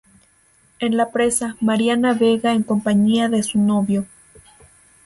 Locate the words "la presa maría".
0.97-1.95